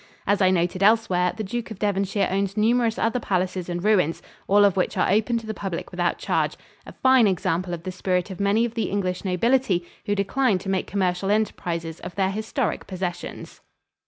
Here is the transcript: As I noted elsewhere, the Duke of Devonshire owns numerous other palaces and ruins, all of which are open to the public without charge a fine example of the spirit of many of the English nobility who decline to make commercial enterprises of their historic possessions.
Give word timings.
As 0.25 0.41
I 0.41 0.49
noted 0.49 0.81
elsewhere, 0.81 1.31
the 1.37 1.43
Duke 1.43 1.69
of 1.69 1.77
Devonshire 1.77 2.27
owns 2.31 2.57
numerous 2.57 2.97
other 2.97 3.19
palaces 3.19 3.69
and 3.69 3.83
ruins, 3.83 4.23
all 4.47 4.65
of 4.65 4.75
which 4.75 4.97
are 4.97 5.11
open 5.11 5.37
to 5.37 5.45
the 5.45 5.53
public 5.53 5.91
without 5.91 6.17
charge 6.17 6.55
a 6.87 6.91
fine 6.91 7.27
example 7.27 7.71
of 7.71 7.83
the 7.83 7.91
spirit 7.91 8.31
of 8.31 8.39
many 8.39 8.65
of 8.65 8.73
the 8.73 8.89
English 8.89 9.23
nobility 9.23 9.85
who 10.07 10.15
decline 10.15 10.57
to 10.57 10.69
make 10.69 10.87
commercial 10.87 11.29
enterprises 11.29 11.99
of 11.99 12.15
their 12.15 12.31
historic 12.31 12.87
possessions. 12.87 13.61